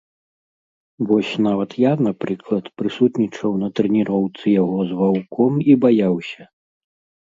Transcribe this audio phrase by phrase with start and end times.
[1.11, 6.43] Вось нават я, напрыклад, прысутнічаў на трэніроўцы яго з ваўком і баяўся.